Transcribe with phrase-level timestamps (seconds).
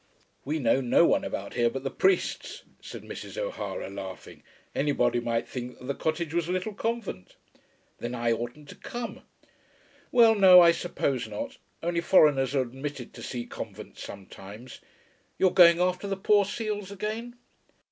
[0.43, 3.37] "We know no one about here but the priests," said Mrs.
[3.37, 4.41] O'Hara, laughing.
[4.73, 7.35] "Anybody might think that the cottage was a little convent."
[7.99, 9.21] "Then I oughtn't to come."
[10.11, 11.59] "Well, no, I suppose not.
[11.83, 14.81] Only foreigners are admitted to see convents sometimes.
[15.37, 17.35] You're going after the poor seals again?"